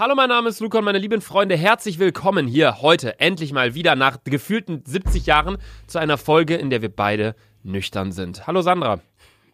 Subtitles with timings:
[0.00, 3.74] Hallo, mein Name ist Luca und meine lieben Freunde, herzlich willkommen hier heute endlich mal
[3.74, 7.34] wieder nach gefühlten 70 Jahren zu einer Folge, in der wir beide
[7.64, 8.46] nüchtern sind.
[8.46, 9.00] Hallo Sandra.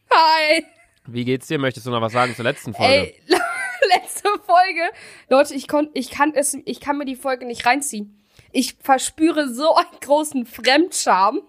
[0.08, 0.64] Hi.
[1.04, 1.58] Wie geht's dir?
[1.58, 2.92] Möchtest du noch was sagen zur letzten Folge?
[2.92, 3.20] Ey,
[3.92, 4.82] letzte Folge.
[5.28, 8.16] Leute, ich, kon, ich, kann es, ich kann mir die Folge nicht reinziehen.
[8.52, 11.40] Ich verspüre so einen großen Fremdscham.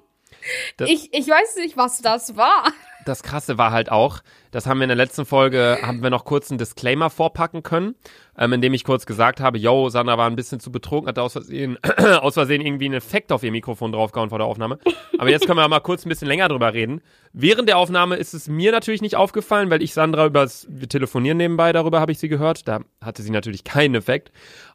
[0.77, 2.63] Das- Ich, ich weiß nicht, was das war.
[3.07, 4.19] Das Krasse war halt auch,
[4.51, 7.95] das haben wir in der letzten Folge, haben wir noch kurz einen Disclaimer vorpacken können,
[8.37, 11.33] ähm, indem ich kurz gesagt habe, yo, Sandra war ein bisschen zu betrunken, hat aus
[11.33, 11.77] Versehen,
[12.21, 14.79] aus Versehen irgendwie einen Effekt auf ihr Mikrofon draufgehauen vor der Aufnahme.
[15.17, 17.01] Aber jetzt können wir mal kurz ein bisschen länger drüber reden.
[17.33, 21.37] Während der Aufnahme ist es mir natürlich nicht aufgefallen, weil ich Sandra übers, wir telefonieren
[21.37, 22.67] nebenbei, darüber habe ich sie gehört.
[22.67, 24.31] Da hatte sie natürlich keinen Effekt.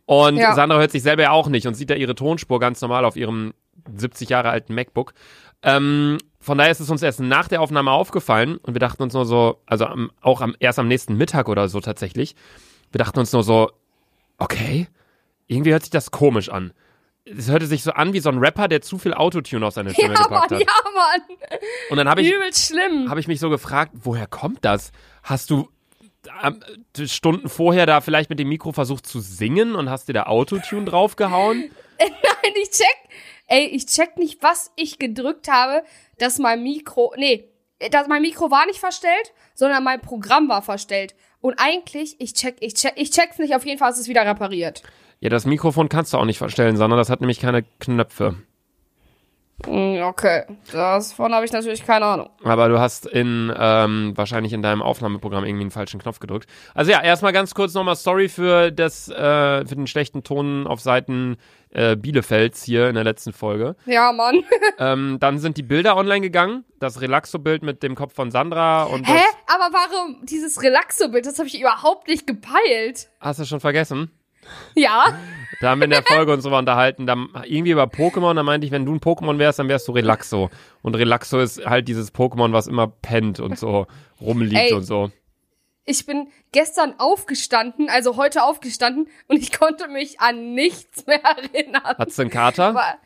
[0.06, 0.55] Und Ja.
[0.55, 3.17] Sandra hört sich selber ja auch nicht und sieht da ihre Tonspur ganz normal auf
[3.17, 3.53] ihrem
[3.95, 5.12] 70 Jahre alten MacBook.
[5.62, 9.15] Ähm, von daher ist es uns erst nach der Aufnahme aufgefallen und wir dachten uns
[9.15, 12.34] nur so, also am, auch am, erst am nächsten Mittag oder so tatsächlich,
[12.91, 13.70] wir dachten uns nur so,
[14.39, 14.89] okay,
[15.47, 16.73] irgendwie hört sich das komisch an.
[17.25, 19.92] Es hörte sich so an wie so ein Rapper, der zu viel Autotune auf seine
[19.95, 20.67] Stimme Ja, gepackt Mann, hat.
[20.67, 21.61] ja, Mann.
[21.91, 23.08] Und dann habe ich, schlimm.
[23.08, 24.91] hab ich mich so gefragt, woher kommt das?
[25.23, 25.69] Hast du
[26.42, 26.61] ähm,
[27.06, 30.84] Stunden vorher da vielleicht mit dem Mikro versucht zu singen und hast dir da Autotune
[30.86, 31.70] draufgehauen?
[32.01, 32.86] Nein, ich check.
[33.53, 35.83] Ey, ich check nicht, was ich gedrückt habe,
[36.17, 37.12] dass mein Mikro.
[37.19, 37.50] Nee,
[37.91, 41.14] dass mein Mikro war nicht verstellt, sondern mein Programm war verstellt.
[41.42, 44.25] Und eigentlich, ich check, ich check, ich check's nicht, auf jeden Fall ist es wieder
[44.25, 44.83] repariert.
[45.20, 48.36] Ja, das Mikrofon kannst du auch nicht verstellen, sondern das hat nämlich keine Knöpfe.
[49.66, 52.30] Mm, Okay, davon habe ich natürlich keine Ahnung.
[52.44, 56.48] Aber du hast in ähm, wahrscheinlich in deinem Aufnahmeprogramm irgendwie einen falschen Knopf gedrückt.
[56.74, 60.80] Also ja, erstmal ganz kurz nochmal sorry für das äh, für den schlechten Ton auf
[60.80, 61.36] Seiten
[61.70, 63.77] äh, Bielefelds hier in der letzten Folge.
[63.86, 64.42] Ja, Mann.
[64.78, 66.64] ähm, dann sind die Bilder online gegangen.
[66.80, 69.20] Das Relaxo-Bild mit dem Kopf von Sandra und Hä?
[69.46, 71.24] Aber warum dieses Relaxo-Bild?
[71.24, 73.08] Das habe ich überhaupt nicht gepeilt.
[73.20, 74.10] hast du schon vergessen.
[74.75, 75.19] Ja?
[75.61, 77.14] Da haben wir in der Folge uns drüber unterhalten, da,
[77.45, 80.50] irgendwie über Pokémon, da meinte ich, wenn du ein Pokémon wärst, dann wärst du Relaxo.
[80.83, 83.86] Und Relaxo ist halt dieses Pokémon, was immer pennt und so
[84.20, 84.73] rumliegt Ey.
[84.73, 85.13] und so.
[85.85, 91.83] Ich bin gestern aufgestanden, also heute aufgestanden, und ich konnte mich an nichts mehr erinnern.
[91.84, 92.98] Hattest du einen Kater?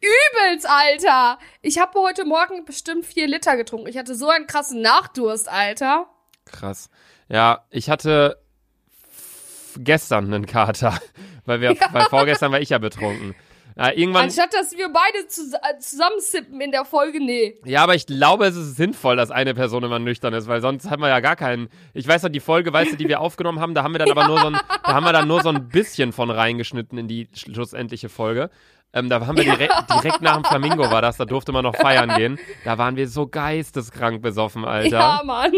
[0.00, 1.38] Übelst, Alter.
[1.60, 3.88] Ich habe heute Morgen bestimmt vier Liter getrunken.
[3.88, 6.06] Ich hatte so einen krassen Nachdurst, Alter.
[6.44, 6.88] Krass.
[7.28, 8.38] Ja, ich hatte
[9.78, 10.98] gestern einen Kater,
[11.46, 13.34] weil wir, weil vorgestern war ich ja betrunken.
[13.78, 17.54] Ja, irgendwann, Anstatt, dass wir beide zus äh, zusammensippen in der Folge, nee.
[17.64, 20.90] ja, aber ich glaube, es ist sinnvoll, dass eine Person immer nüchtern ist, weil sonst
[20.90, 21.68] haben wir ja gar keinen.
[21.94, 24.10] Ich weiß noch, die Folge, weißt du, die wir aufgenommen haben, da haben wir dann
[24.18, 27.06] aber nur so ein, da haben wir dann nur so ein bisschen von reingeschnitten in
[27.06, 28.50] die schlussendliche Folge.
[28.94, 31.76] Ähm, da haben wir direkt, direkt nach dem Flamingo war das, da durfte man noch
[31.76, 32.38] feiern gehen.
[32.64, 34.98] Da waren wir so geisteskrank besoffen, Alter.
[34.98, 35.52] Ja, Mann.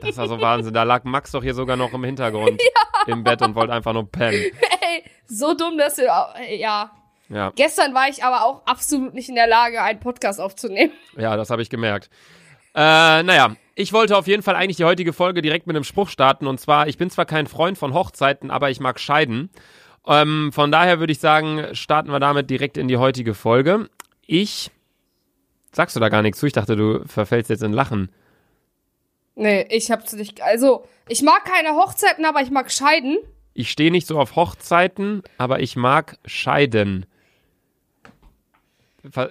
[0.00, 0.72] Das war so Wahnsinn.
[0.72, 2.60] Da lag Max doch hier sogar noch im Hintergrund
[3.06, 4.42] im Bett und wollte einfach nur pennen.
[4.80, 6.06] Ey, so dumm, dass wir.
[6.56, 6.90] Ja.
[7.28, 10.92] Ja, Gestern war ich aber auch absolut nicht in der Lage, einen Podcast aufzunehmen.
[11.16, 12.10] ja, das habe ich gemerkt.
[12.74, 16.08] Äh, naja, ich wollte auf jeden Fall eigentlich die heutige Folge direkt mit einem Spruch
[16.08, 16.48] starten.
[16.48, 19.50] Und zwar, ich bin zwar kein Freund von Hochzeiten, aber ich mag scheiden.
[20.10, 23.88] Ähm, von daher würde ich sagen, starten wir damit direkt in die heutige Folge.
[24.26, 24.70] Ich.
[25.72, 26.46] Sagst du da gar nichts zu?
[26.46, 28.10] Ich dachte, du verfällst jetzt in Lachen.
[29.36, 30.42] Nee, ich hab's nicht.
[30.42, 33.18] Also, ich mag keine Hochzeiten, aber ich mag scheiden.
[33.54, 37.06] Ich stehe nicht so auf Hochzeiten, aber ich mag scheiden.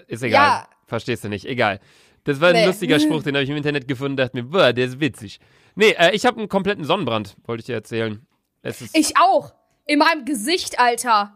[0.07, 0.31] Ist egal.
[0.47, 0.67] Ja.
[0.87, 1.45] Verstehst du nicht?
[1.45, 1.79] Egal.
[2.23, 2.65] Das war ein Nee.
[2.65, 5.39] lustiger Spruch, den habe ich im Internet gefunden und dachte mir, boah, der ist witzig.
[5.75, 8.25] Nee, äh, ich habe einen kompletten Sonnenbrand, wollte ich dir erzählen.
[8.61, 9.53] Es ist, Ich auch.
[9.89, 11.33] In meinem Gesicht, Alter.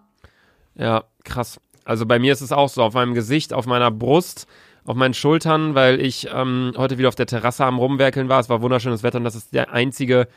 [0.75, 1.59] ja, krass.
[1.85, 4.45] Also bei mir ist es auch so, auf meinem Gesicht, auf meiner Brust,
[4.85, 8.39] auf meinen Schultern, weil ich ähm, heute wieder auf der Terrasse am Rumwerkeln war.
[8.39, 10.27] Es war wunderschönes Wetter und das ist der einzige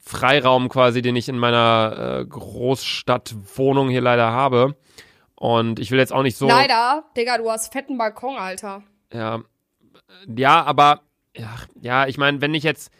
[0.00, 4.74] Freiraum quasi, den ich in meiner äh, Großstadtwohnung hier leider habe.
[5.34, 6.48] Und ich will jetzt auch nicht so.
[6.48, 8.82] Leider, Digga, du hast fetten Balkon, Alter.
[9.12, 9.42] Ja,
[10.26, 11.02] ja, aber
[11.36, 11.50] ja,
[11.82, 12.90] ja ich meine, wenn ich jetzt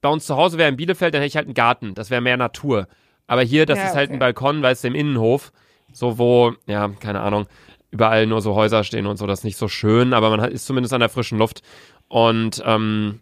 [0.00, 1.94] bei uns zu Hause wäre in Bielefeld, dann hätte ich halt einen Garten.
[1.94, 2.88] Das wäre mehr Natur.
[3.28, 4.16] Aber hier, das Ja, ist halt okay.
[4.16, 5.52] ein Balkon, weißt du, im Innenhof.
[5.92, 7.46] So, wo, ja, keine Ahnung,
[7.92, 9.26] überall nur so Häuser stehen und so.
[9.26, 11.62] Das ist nicht so schön, aber man hat, ist zumindest an der frischen Luft.
[12.08, 13.20] Und, ähm,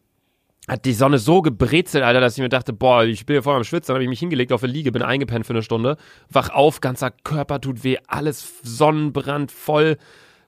[0.68, 3.54] hat die Sonne so gebrezelt, Alter, dass ich mir dachte, boah, ich bin hier voll
[3.54, 5.96] am Schwitzen, dann habe ich mich hingelegt auf der Liege, bin eingepennt für eine Stunde,
[6.28, 9.96] wach auf, ganzer Körper tut weh, alles Sonnenbrand voll,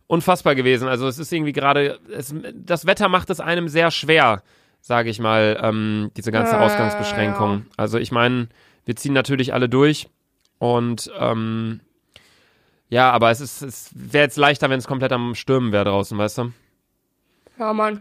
[0.08, 0.88] unfassbar gewesen.
[0.88, 2.00] Also es ist irgendwie gerade,
[2.52, 4.42] das Wetter macht es einem sehr schwer,
[4.80, 7.66] sage ich mal, ähm, diese ganze Ja, Ausgangsbeschränkung.
[7.76, 8.48] Also ich meine,
[8.88, 10.08] wir ziehen natürlich alle durch
[10.56, 11.80] und ähm,
[12.88, 16.16] ja, aber es ist, es wäre jetzt leichter, wenn es komplett am Stürmen wäre draußen,
[16.16, 16.52] weißt du?
[17.58, 18.00] Ja, Mann.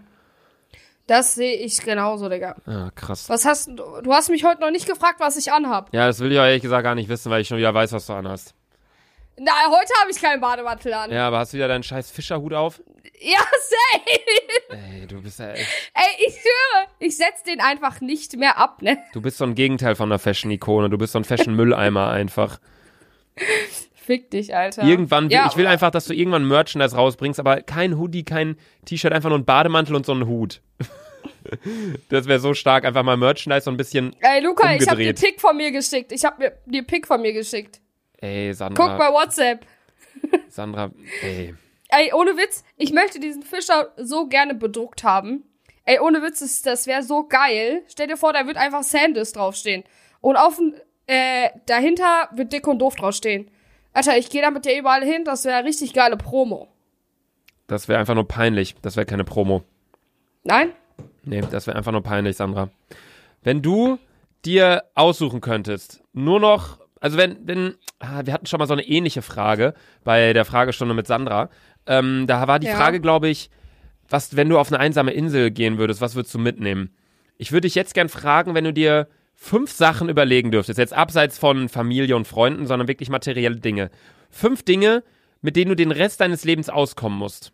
[1.06, 2.56] Das sehe ich genauso, Digga.
[2.66, 3.28] Ja, krass.
[3.28, 4.01] Was hast du?
[4.01, 5.94] Du hast mich heute noch nicht gefragt, was ich anhab.
[5.94, 7.92] Ja, das will ich auch ehrlich gesagt gar nicht wissen, weil ich schon wieder weiß,
[7.92, 8.56] was du anhast.
[9.39, 11.12] Na, heute habe ich keinen Bademantel an.
[11.12, 12.81] Ja, aber hast du wieder deinen scheiß Fischerhut auf?
[13.19, 14.80] Ja, safe.
[14.92, 15.68] Ey, du bist ja echt.
[15.94, 18.98] Ey, ich höre, ich setz den einfach nicht mehr ab, ne?
[19.13, 20.89] Du bist so ein Gegenteil von einer Fashion-Ikone.
[20.89, 22.60] Du bist so ein Fashion-Mülleimer einfach.
[23.94, 24.84] Fick dich, Alter.
[24.84, 29.13] Irgendwann, Ja, ich will einfach, dass du irgendwann Merchandise rausbringst, aber kein Hoodie, kein T-Shirt,
[29.13, 30.62] einfach nur ein Bademantel und so ein Hut.
[32.10, 34.16] das wäre so stark, einfach mal Merchandise so ein bisschen.
[34.22, 35.22] Ey, Luca, ich hab dir umgedreht.
[35.22, 36.12] Pick von mir geschickt.
[36.12, 37.81] Ich hab mir dir Pick von mir geschickt.
[38.18, 38.88] Ey, Sandra.
[38.88, 39.66] Guck bei WhatsApp.
[40.50, 40.92] Sandra,
[41.22, 41.56] ey.
[41.90, 45.44] Ey, ohne Witz, ich möchte diesen Fischer so gerne bedruckt haben.
[45.86, 47.84] Ey, ohne Witz, das, das wäre so geil.
[47.88, 49.84] Stell dir vor, da wird einfach Sanders draufstehen.
[50.19, 50.74] Und auf dem,
[51.06, 53.50] äh, dahinter wird dick und doof draufstehen.
[53.94, 56.68] Alter, ich gehe da mit dir überall hin, das wäre richtig geile Promo.
[57.68, 58.75] Das wäre einfach nur peinlich.
[58.81, 59.64] Das wäre keine Promo.
[60.44, 60.72] Nein?
[61.24, 62.69] Nee, das wäre einfach nur peinlich, Sandra.
[63.44, 63.98] Wenn du
[64.46, 68.84] dir aussuchen könntest, nur noch, also wenn, wenn, ah, wir hatten schon mal so eine
[68.88, 69.74] ähnliche Frage
[70.04, 71.50] bei der Fragestunde mit Sandra.
[71.86, 72.76] Ähm, da war die Ja.
[72.76, 73.50] Frage, glaube ich,
[74.10, 76.96] was, wenn du auf eine einsame Insel gehen würdest, was würdest du mitnehmen?
[77.38, 81.38] Ich würde dich jetzt gern fragen, wenn du dir fünf Sachen überlegen dürftest, jetzt abseits
[81.38, 83.92] von Familie und Freunden, sondern wirklich materielle Dinge.
[84.30, 85.04] Fünf Dinge,
[85.42, 87.52] mit denen du den Rest deines Lebens auskommen musst.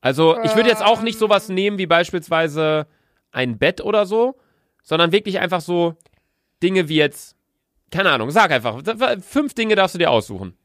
[0.00, 2.86] Also, ich würde jetzt auch nicht sowas nehmen wie beispielsweise
[3.32, 4.38] ein Bett oder so,
[4.82, 5.96] sondern wirklich einfach so
[6.62, 7.36] Dinge wie jetzt,
[7.90, 8.82] keine Ahnung, sag einfach,
[9.22, 10.56] fünf Dinge darfst du dir aussuchen.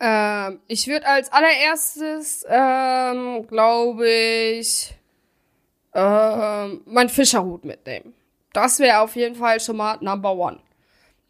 [0.00, 4.94] Ähm, ich würde als allererstes, ähm, glaube ich,
[5.94, 8.12] ähm, mein Fischerhut mitnehmen.
[8.52, 10.58] Das wäre auf jeden Fall schon mal Number One.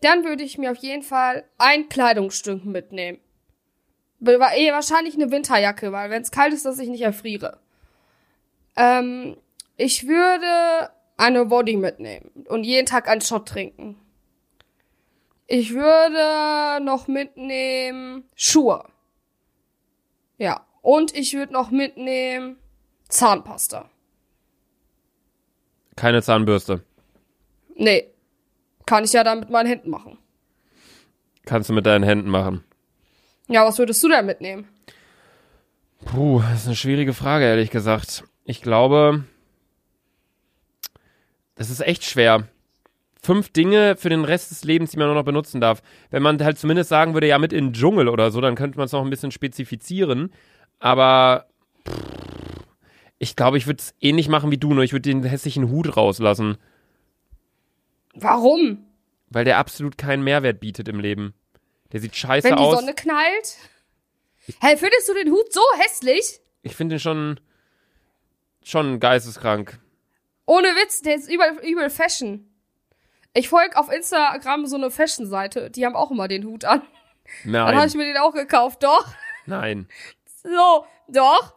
[0.00, 3.18] Dann würde ich mir auf jeden Fall ein Kleidungsstück mitnehmen.
[4.20, 7.58] Eh, wahrscheinlich eine Winterjacke, weil wenn es kalt ist, dass ich nicht erfriere.
[8.76, 9.36] Ähm,
[9.76, 13.96] ich würde eine Body mitnehmen und jeden Tag einen Shot trinken.
[15.46, 18.84] Ich würde noch mitnehmen Schuhe.
[20.38, 20.66] Ja.
[20.80, 22.56] Und ich würde noch mitnehmen
[23.08, 23.88] Zahnpasta.
[25.96, 26.82] Keine Zahnbürste.
[27.76, 28.08] Nee.
[28.86, 30.18] Kann ich ja dann mit meinen Händen machen.
[31.44, 32.64] Kannst du mit deinen Händen machen.
[33.48, 34.68] Ja, was würdest du denn mitnehmen?
[36.04, 38.24] Puh, das ist eine schwierige Frage, ehrlich gesagt.
[38.44, 39.24] Ich glaube,
[41.54, 42.48] das ist echt schwer.
[43.24, 45.80] Fünf Dinge für den Rest des Lebens, die man nur noch benutzen darf.
[46.10, 48.78] Wenn man halt zumindest sagen würde, ja, mit in den Dschungel oder so, dann könnte
[48.78, 50.32] man es noch ein bisschen spezifizieren.
[50.80, 51.46] Aber
[51.88, 52.02] pff,
[53.18, 55.96] ich glaube, ich würde es ähnlich machen wie du, nur ich würde den hässlichen Hut
[55.96, 56.56] rauslassen,
[58.14, 58.84] Warum?
[59.30, 61.32] weil der absolut keinen Mehrwert bietet im Leben.
[61.92, 62.80] Der sieht scheiße Wenn die aus.
[62.80, 63.56] Sonne knallt?
[64.60, 66.40] Hey, findest du den Hut so hässlich?
[66.62, 67.38] Ich finde den schon,
[68.64, 69.78] schon geisteskrank.
[70.46, 72.48] Ohne Witz, der ist übel, übel Fashion.
[73.34, 75.70] Ich folge auf Instagram so eine Fashion-Seite.
[75.70, 76.82] Die haben auch immer den Hut an.
[77.44, 78.82] Dann habe Nein, ich mir den auch gekauft.
[78.82, 79.06] Doch.
[79.46, 79.88] nein.
[80.42, 81.54] So, doch.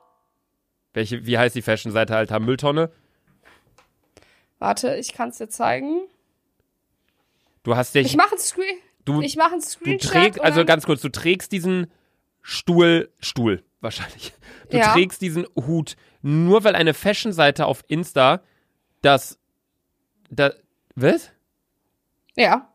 [0.93, 2.39] Welche, wie heißt die Fashion-Seite, Alter?
[2.39, 2.91] Mülltonne?
[4.59, 6.01] Warte, ich kann es dir zeigen.
[7.63, 8.77] Du hast dich, Ich mache ein Screen.
[9.03, 10.11] du, Ich mache ein du Screenshot.
[10.11, 11.91] trägst, und also ganz kurz, du trägst diesen
[12.41, 14.33] Stuhl, Stuhl, wahrscheinlich.
[14.69, 14.93] Du Ja.
[14.93, 18.41] trägst diesen Hut nur, weil eine Fashion-Seite auf Insta
[19.01, 19.37] das,
[20.29, 20.53] da,
[20.95, 21.31] was?
[22.35, 22.67] Ja.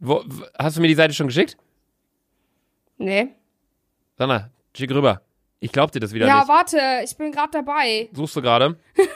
[0.00, 0.24] Wo,
[0.58, 1.56] hast du mir die Seite schon geschickt?
[2.98, 3.28] Nee.
[4.18, 5.22] Sandra, schick rüber.
[5.60, 6.48] Ich glaub dir das wieder Ja, nicht.
[6.48, 8.08] warte, ich bin gerade dabei.
[8.12, 8.76] Suchst du gerade?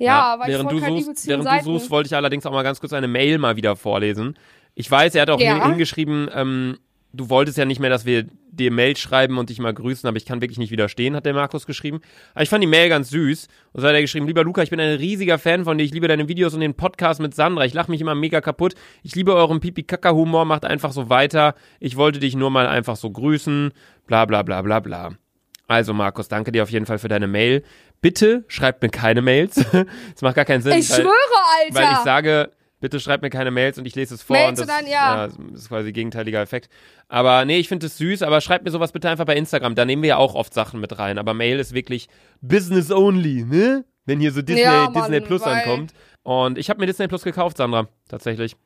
[0.00, 1.64] Ja, weil während ich du suchst, keine während Seiten.
[1.64, 4.38] du suchst, wollte ich allerdings auch mal ganz kurz eine Mail mal wieder vorlesen.
[4.76, 5.66] Ich weiß, er hat auch Ja.
[5.66, 6.78] hingeschrieben, ähm,
[7.12, 10.16] du wolltest ja nicht mehr, dass wir dir Mail schreiben und dich mal grüßen, aber
[10.16, 12.00] ich kann wirklich nicht widerstehen, hat der Markus geschrieben.
[12.34, 13.48] Aber ich fand die Mail ganz süß.
[13.72, 15.84] Und so hat er geschrieben, lieber Luca, ich bin ein riesiger Fan von dir.
[15.84, 17.64] Ich liebe deine Videos und den Podcast mit Sandra.
[17.64, 18.74] Ich lache mich immer mega kaputt.
[19.02, 21.54] Ich liebe euren Pipi-Kaka-Humor, macht einfach so weiter.
[21.80, 23.72] Ich wollte dich nur mal einfach so grüßen.
[24.06, 25.10] Bla bla bla bla bla.
[25.66, 27.62] Also Markus, danke dir auf jeden Fall für deine Mail.
[28.00, 29.56] Bitte schreibt mir keine Mails.
[30.12, 30.72] Das macht gar keinen Sinn.
[30.78, 31.12] Ich weil- schwöre,
[31.62, 31.74] Alter.
[31.74, 34.36] weil ich sage, bitte schreibt mir keine Mails und ich lese es vor.
[34.36, 35.26] Mails und das, dann, ja.
[35.26, 36.70] das ist quasi gegenteiliger Effekt.
[37.08, 39.74] Aber nee, ich finde es süß, aber schreibt mir sowas bitte einfach bei Instagram.
[39.74, 41.18] Da nehmen wir ja auch oft Sachen mit rein.
[41.18, 42.08] Aber Mail ist wirklich
[42.40, 43.84] Business only, ne?
[44.04, 45.92] Wenn hier so Disney, Ja, Mann, Disney Plus ankommt.
[46.22, 48.56] Und ich habe mir Disney Plus gekauft, Sandra, tatsächlich.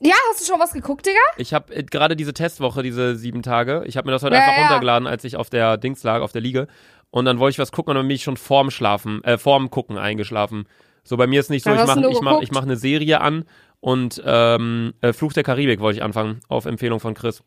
[0.00, 1.18] ja, hast du schon was geguckt, Digga?
[1.36, 4.42] Ich habe äh, gerade diese Testwoche, diese sieben Tage, ich habe mir das heute Ja,
[4.42, 4.62] einfach ja.
[4.62, 6.66] runtergeladen, als ich auf der Dings lag, auf der Liege.
[7.10, 9.70] Und dann wollte ich was gucken und dann bin ich schon vorm Schlafen, äh, vorm
[9.70, 10.66] Gucken eingeschlafen.
[11.04, 13.44] So, bei mir ist nicht so, ich mache ich mach, ich mach eine Serie an
[13.80, 17.42] und ähm, äh, Fluch der Karibik wollte ich anfangen, auf Empfehlung von Chris.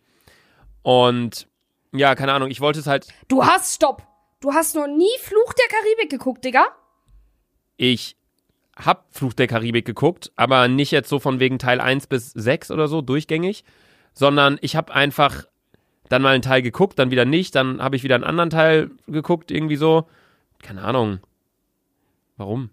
[0.82, 1.48] Und
[1.94, 4.04] ja, keine Ahnung, ich wollte es halt, Du hast, stopp.
[4.42, 6.66] du hast noch nie Fluch der Karibik geguckt, Digga?
[7.78, 8.18] Ich
[8.76, 12.72] hab Fluch der Karibik geguckt, aber nicht jetzt so von wegen Teil 1 bis 6
[12.72, 13.64] oder so durchgängig,
[14.14, 15.46] sondern ich habe einfach
[16.10, 18.92] dann mal einen Teil geguckt, dann wieder nicht, dann habe ich wieder einen anderen Teil
[19.08, 20.08] geguckt, irgendwie so.
[20.62, 21.20] Keine Ahnung.
[22.38, 22.70] Warum?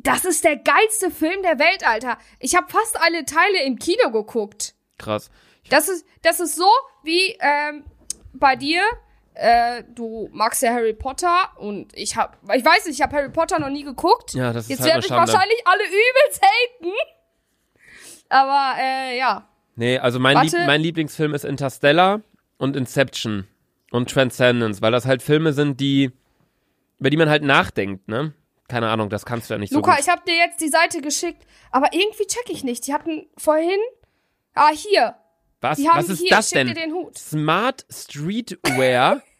[0.00, 2.18] Das ist der geilste Film der Welt, Alter.
[2.38, 4.74] Ich habe fast alle Teile im Kino geguckt.
[4.96, 5.30] Krass.
[5.70, 6.68] Das ist, das ist so
[7.02, 7.84] wie ähm,
[8.32, 8.82] bei dir.
[9.34, 13.28] Äh, du magst ja Harry Potter und ich hab, ich weiß nicht, ich habe Harry
[13.30, 14.34] Potter noch nie geguckt.
[14.34, 15.32] Ja, das ist Jetzt halt werden eine mich Schande.
[15.32, 16.92] wahrscheinlich alle übelst haten.
[18.28, 19.48] Aber äh, ja.
[19.76, 22.20] Nee, also mein, Lieb mein Lieblingsfilm ist Interstellar
[22.56, 23.46] und Inception
[23.90, 26.10] und Transcendence, weil das halt Filme sind, die,
[26.98, 28.32] über die man halt nachdenkt, ne?
[28.68, 30.04] Keine Ahnung, das kannst du ja nicht Luca, so gut.
[30.04, 32.86] ich habe dir jetzt die Seite geschickt, aber irgendwie check ich nicht.
[32.86, 33.78] Die hatten vorhin.
[34.54, 35.14] Ah, hier.
[35.60, 36.68] Was, Die haben was ist hier, das denn?
[36.68, 37.16] dir den Hut.
[37.18, 39.22] Smart Streetwear.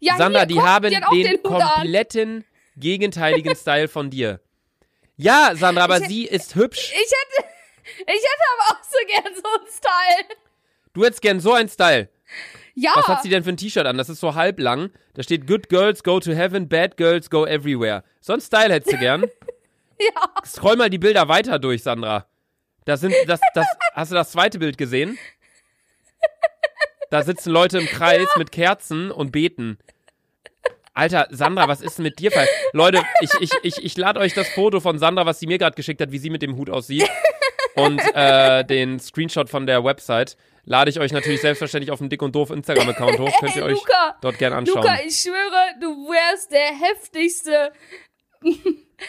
[0.00, 2.44] Ja, Sandra, hier, die guck, haben die den, den kompletten
[2.76, 4.40] gegenteiligen Style von dir.
[5.16, 6.92] Ja, Sandra, aber Ich- sie ist hübsch.
[6.92, 7.48] Ich hätte,
[8.00, 10.36] ich hätte aber auch so gern so einen Style.
[10.94, 12.08] Du hättest gern so einen Style.
[12.80, 12.92] Ja.
[12.94, 13.98] Was hat sie denn für ein T-Shirt an?
[13.98, 14.90] Das ist so halblang.
[15.14, 18.04] Da steht Good Girls go to heaven, Bad Girls go everywhere.
[18.20, 19.24] So einen Style hättest du gern.
[20.00, 20.44] Ja.
[20.46, 22.26] Scroll mal die Bilder weiter durch, Sandra.
[22.84, 25.18] Da sind, das, das, hast du das zweite Bild gesehen?
[27.10, 29.76] Da sitzen Leute im Kreis mit Kerzen und beten.
[30.94, 32.48] Alter, Sandra, was ist denn mit dir falsch?
[32.72, 35.74] Leute, ich, ich, ich, ich lade euch das Foto von Sandra, was sie mir gerade
[35.74, 37.10] geschickt hat, wie sie mit dem Hut aussieht.
[37.74, 42.22] Und äh, den Screenshot von der Website lade ich euch natürlich selbstverständlich auf dem Dick
[42.22, 43.32] und Doof Instagram-Account hoch.
[43.40, 44.82] Könnt ihr euch Luca, dort gerne anschauen.
[44.82, 47.72] Luca, ich schwöre, du wärst der heftigste,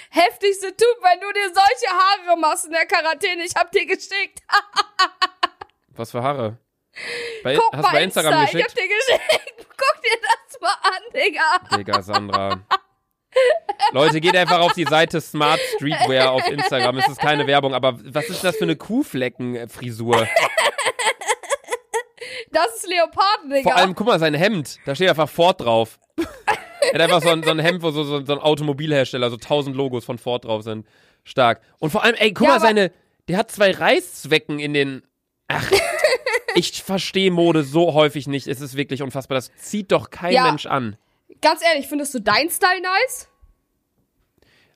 [0.09, 3.43] heftigste Typ, wenn du dir solche Haare machst in der Quarantäne.
[3.43, 4.41] Ich hab dir geschickt.
[5.95, 6.57] Was für Haare?
[7.43, 8.89] Bei, Guck hast du bei Instagram Insta, ich hab geschickt?
[8.91, 9.67] dir geschickt.
[9.69, 11.77] Guck dir das mal an, Digga.
[11.77, 12.61] Digga, Sandra.
[13.91, 16.97] Leute, geht einfach auf die Seite Smart Streetwear auf Instagram.
[16.97, 20.27] Es ist keine Werbung, aber was ist das für eine Kuhfleckenfrisur?
[22.51, 23.61] Das ist Leoparden, Digga.
[23.69, 24.77] Vor allem, guck mal, sein Hemd.
[24.85, 25.99] Da steht einfach Ford drauf.
[26.81, 29.37] er hat einfach so ein, so ein Hemd, wo so, so, so ein Automobilhersteller, so
[29.37, 30.85] tausend Logos von Ford drauf sind.
[31.23, 31.61] Stark.
[31.79, 32.91] Und vor allem, ey, guck Ja, mal, seine.
[33.27, 35.03] Der hat zwei Reißzwecken in den.
[35.47, 35.69] Ach.
[36.55, 38.47] Ich verstehe Mode so häufig nicht.
[38.47, 39.35] Es ist wirklich unfassbar.
[39.35, 40.45] Das zieht doch kein Ja.
[40.45, 40.97] Mensch an.
[41.41, 43.27] Ganz ehrlich, findest du deinen Style nice?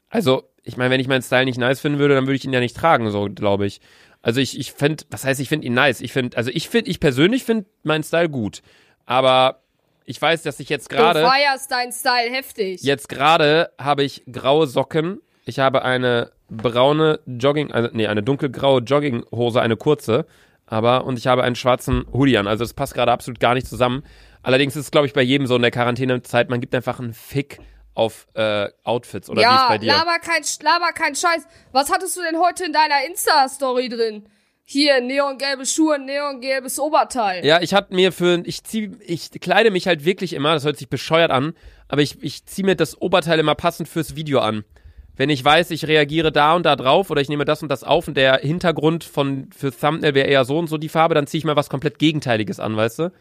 [0.10, 2.54] Also, ich meine, wenn ich meinen Style nicht nice finden würde, dann würde ich ihn
[2.54, 3.82] ja nicht tragen, so glaube ich.
[4.22, 6.00] Also ich, ich finde, was heißt, ich finde ihn nice?
[6.00, 8.62] Ich finde, also ich finde, ich persönlich finde meinen Style gut.
[9.06, 9.60] Aber
[10.06, 12.82] ich weiß, dass ich jetzt Du gerade, feierst deinen Style heftig.
[12.84, 15.20] jetzt gerade habe ich graue Socken.
[15.46, 20.26] Ich habe eine braune Jogging, also, nee, eine dunkelgraue Jogginghose, eine kurze.
[20.66, 22.48] Aber, und ich habe einen schwarzen Hoodie an.
[22.48, 24.04] Also es passt gerade absolut gar nicht zusammen.
[24.44, 27.14] Allerdings ist es, glaube ich, bei jedem so in der Quarantänezeit, man gibt einfach einen
[27.14, 27.60] Fick
[27.96, 29.30] auf äh, Outfits.
[29.30, 29.88] Oder wie ist ja, bei dir?
[29.88, 31.48] laber kein, laber kein Scheiß.
[31.72, 34.28] Was hattest du denn heute in deiner Insta-Story drin?
[34.66, 37.46] Hier, neongelbe Schuhe, neongelbes Oberteil.
[37.46, 40.78] Ja, ich hatte mir für, ich zieh, ich kleide mich halt wirklich immer, das hört
[40.78, 41.54] sich bescheuert an,
[41.90, 44.64] aber ich, ich ziehe mir das Oberteil immer passend fürs Video an.
[45.16, 47.84] Wenn ich weiß, ich reagiere da und da drauf oder ich nehme das und das
[47.84, 51.28] auf und der Hintergrund von für Thumbnail wäre eher so und so die Farbe, dann
[51.28, 53.12] ziehe ich mal was komplett Gegenteiliges an, weißt du?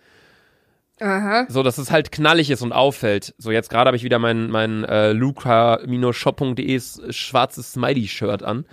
[1.03, 1.47] Aha.
[1.49, 3.35] So, dass es halt knallig ist und auffällt.
[3.37, 6.81] So, jetzt gerade habe ich wieder mein, mein äh, luca-shop.de
[7.11, 8.65] schwarzes Smiley-Shirt an.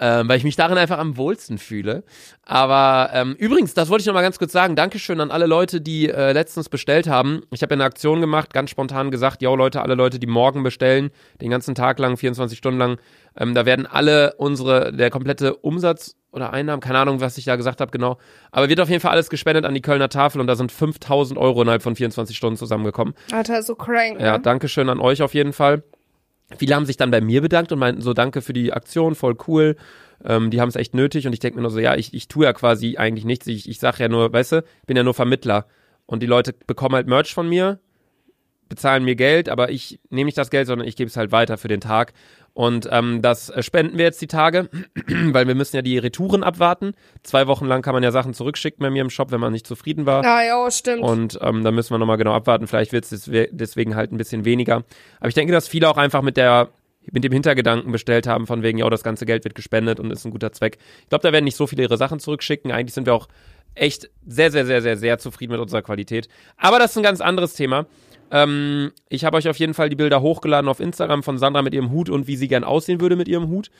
[0.00, 2.02] Ähm, weil ich mich darin einfach am wohlsten fühle.
[2.42, 4.74] Aber ähm, übrigens, das wollte ich noch mal ganz kurz sagen.
[4.74, 7.42] Dankeschön an alle Leute, die äh, letztens bestellt haben.
[7.52, 10.64] Ich habe ja eine Aktion gemacht, ganz spontan gesagt, yo Leute, alle Leute, die morgen
[10.64, 11.10] bestellen,
[11.40, 12.98] den ganzen Tag lang, 24 Stunden lang,
[13.36, 17.54] ähm, da werden alle unsere, der komplette Umsatz oder Einnahmen, keine Ahnung, was ich da
[17.54, 18.18] gesagt habe, genau.
[18.50, 21.38] Aber wird auf jeden Fall alles gespendet an die Kölner Tafel und da sind 5000
[21.38, 23.14] Euro innerhalb von 24 Stunden zusammengekommen.
[23.30, 24.20] Alter, so crank.
[24.20, 24.40] Ja, ne?
[24.40, 25.84] Dankeschön an euch auf jeden Fall.
[26.56, 29.36] Viele haben sich dann bei mir bedankt und meinten so, danke für die Aktion, voll
[29.48, 29.76] cool.
[30.24, 32.28] Ähm, die haben es echt nötig und ich denke mir nur so, ja, ich, ich
[32.28, 33.46] tue ja quasi eigentlich nichts.
[33.46, 35.66] Ich, ich sage ja nur, weißt du, ich bin ja nur Vermittler.
[36.06, 37.80] Und die Leute bekommen halt Merch von mir,
[38.68, 41.56] bezahlen mir Geld, aber ich nehme nicht das Geld, sondern ich gebe es halt weiter
[41.56, 42.12] für den Tag.
[42.54, 44.68] Und ähm, das spenden wir jetzt die Tage,
[45.06, 46.94] weil wir müssen ja die Retouren abwarten.
[47.24, 49.66] Zwei Wochen lang kann man ja Sachen zurückschicken bei mir im Shop, wenn man nicht
[49.66, 50.22] zufrieden war.
[50.22, 51.02] Ja, ja, stimmt.
[51.02, 52.68] Und ähm, da müssen wir nochmal genau abwarten.
[52.68, 54.84] Vielleicht wird es deswegen halt ein bisschen weniger.
[55.18, 56.70] Aber ich denke, dass viele auch einfach mit der
[57.10, 60.24] mit dem Hintergedanken bestellt haben, von wegen, ja, das ganze Geld wird gespendet und ist
[60.24, 60.78] ein guter Zweck.
[61.02, 62.72] Ich glaube, da werden nicht so viele ihre Sachen zurückschicken.
[62.72, 63.28] Eigentlich sind wir auch
[63.74, 66.28] echt sehr, sehr, sehr, sehr, sehr zufrieden mit unserer Qualität.
[66.56, 67.86] Aber das ist ein ganz anderes Thema.
[68.34, 71.72] Ähm, ich habe euch auf jeden Fall die Bilder hochgeladen auf Instagram von Sandra mit
[71.72, 73.70] ihrem Hut und wie sie gern aussehen würde mit ihrem Hut.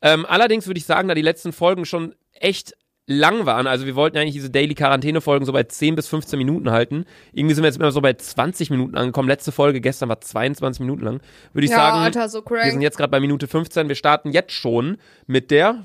[0.00, 2.72] Ähm, allerdings würde ich sagen, da die letzten Folgen schon echt
[3.06, 3.66] lang waren.
[3.66, 7.04] Also wir wollten eigentlich diese Daily Quarantäne-Folgen so bei 10 bis 15 Minuten halten.
[7.32, 9.28] Irgendwie sind wir jetzt immer so bei 20 Minuten angekommen.
[9.28, 11.20] Letzte Folge gestern war 22 Minuten lang.
[11.52, 13.88] Würde ich Ja, sagen, Alter, so wir sind jetzt gerade bei Minute 15.
[13.88, 14.96] Wir starten jetzt schon
[15.26, 15.84] mit der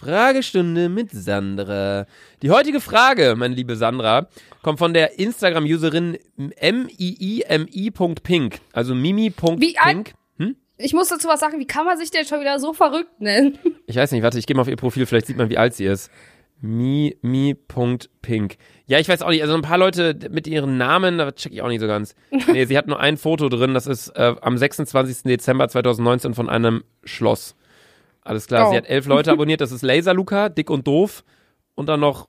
[0.00, 2.06] Fragestunde mit Sandra.
[2.40, 4.28] Die heutige Frage, meine liebe Sandra,
[4.62, 6.94] kommt von der Instagram-Userin mii.pink,
[8.72, 10.12] also mimi.pink.
[10.38, 10.56] Hm?
[10.78, 13.58] Ich muss dazu was sagen, wie kann man sich denn schon wieder so verrückt nennen?
[13.86, 15.74] Ich weiß nicht, warte, ich gehe mal auf ihr Profil, vielleicht sieht man, wie alt
[15.74, 16.12] sie ist.
[16.60, 18.56] Mi.pink.
[18.86, 21.60] Ja, ich weiß auch nicht, also ein paar Leute mit ihren Namen, da check ich
[21.60, 22.14] auch nicht so ganz.
[22.30, 25.24] Nee, sie hat nur ein Foto drin, das ist äh, am 26.
[25.24, 27.56] Dezember 2019 von einem Schloss.
[28.22, 28.70] Alles klar, Oh.
[28.70, 31.24] sie hat elf Leute abonniert, das ist Laser Luca, dick und doof.
[31.74, 32.28] Und dann noch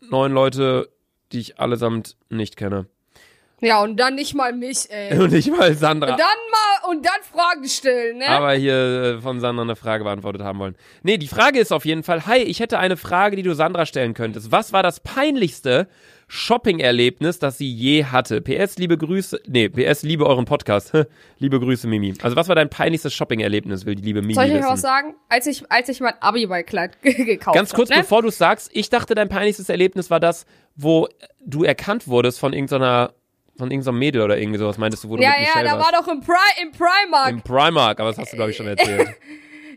[0.00, 0.88] neun Leute,
[1.32, 2.86] die ich allesamt nicht kenne.
[3.62, 5.18] Ja, und dann nicht mal mich, ey.
[5.18, 6.12] Und nicht mal Sandra.
[6.12, 8.28] Und dann mal, und dann Fragen stellen, ne?
[8.28, 8.74] aber hier
[9.16, 10.76] äh, von Sandra eine Frage beantwortet haben wollen.
[11.02, 13.86] Nee, die Frage ist auf jeden Fall, hi, ich hätte eine Frage, die du Sandra
[13.86, 14.52] stellen könntest.
[14.52, 15.88] Was war das peinlichste
[16.28, 18.40] Shopping-Erlebnis, das sie je hatte?
[18.40, 20.92] PS, liebe Grüße, nee, PS, liebe euren Podcast.
[21.38, 22.14] liebe Grüße, Mimi.
[22.20, 25.14] Also was war dein peinlichstes Shopping-Erlebnis, will die liebe Mimi Soll ich euch was sagen?
[25.28, 28.02] Als ich, als ich mein Abiballkleid gekauft Ganz kurz, hab, ne?
[28.02, 31.08] bevor du sagst, ich dachte, dein peinlichstes Erlebnis war das, wo
[31.44, 33.12] du erkannt wurdest von irgendeiner,
[33.56, 35.78] von irgendeinem Mädel oder irgendwie sowas, meintest du, wo du Ja, mit ja, Michelle da
[35.78, 37.30] war doch im, Pri im Primark.
[37.30, 39.10] Im Primark, aber das hast du, glaube ich, schon erzählt.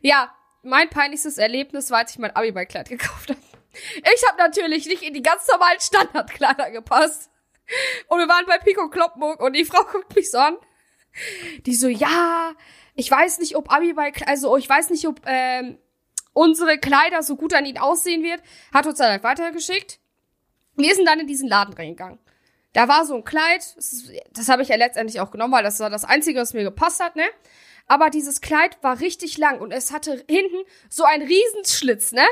[0.02, 0.30] Ja,
[0.64, 3.40] mein peinlichstes Erlebnis war, als ich mein Abiballkleid gekauft habe.
[3.72, 7.30] Ich habe natürlich nicht in die ganz normalen Standardkleider gepasst.
[8.08, 10.58] Und wir waren bei Pico Kloppenburg und die Frau guckt mich so an.
[11.66, 12.54] Die so, ja,
[12.96, 15.78] ich weiß nicht, ob Abiballkleid, also ich weiß nicht, ob ähm,
[16.34, 18.42] unsere Kleider so gut an ihn aussehen wird.
[18.74, 20.00] Hat uns dann halt weitergeschickt.
[20.76, 22.20] Wir sind dann in diesen Laden reingegangen.
[22.74, 25.80] Da war so ein Kleid, das, das habe ich ja letztendlich auch genommen, weil das
[25.80, 27.26] war das Einzige, was mir gepasst hat, ne?
[27.88, 32.26] Aber dieses Kleid war richtig lang und es hatte hinten so einen Riesenschlitz, ne?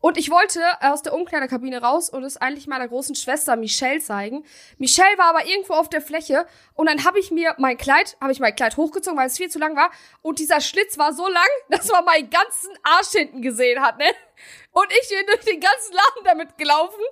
[0.00, 4.44] Und ich wollte aus der Umkleiderkabine raus und es eigentlich meiner großen Schwester Michelle zeigen.
[4.78, 8.32] Michelle war aber irgendwo auf der Fläche und dann habe ich mir mein Kleid, habe
[8.32, 9.90] ich mein Kleid hochgezogen, weil es viel zu lang war
[10.22, 14.06] und dieser Schlitz war so lang, dass man meinen ganzen Arsch hinten gesehen hat, ne?
[14.72, 17.02] Und ich bin durch den ganzen Laden damit gelaufen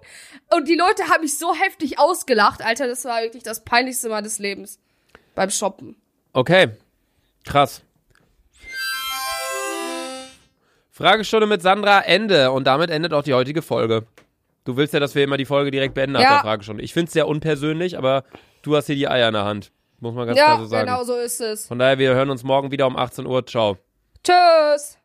[0.51, 4.39] und die Leute haben mich so heftig ausgelacht, Alter, das war wirklich das peinlichste meines
[4.39, 4.79] Lebens
[5.35, 5.97] beim Shoppen.
[6.33, 6.69] Okay,
[7.45, 7.83] krass.
[10.99, 12.51] Fragestunde mit Sandra, Ende.
[12.51, 14.05] Und damit endet auch die heutige Folge.
[14.65, 16.31] Du willst ja, dass wir immer die Folge direkt beenden nach Ja.
[16.35, 16.83] der Fragestunde.
[16.83, 18.25] Ich finde es sehr unpersönlich, aber
[18.63, 19.71] du hast hier die Eier in der Hand.
[20.01, 20.87] Muss man ganz Ja, klar so sagen.
[20.87, 21.67] genau so ist es.
[21.67, 23.47] Von daher, wir hören uns morgen wieder um 18 Uhr.
[23.47, 23.79] Ciao.
[24.25, 24.99] Tschüss.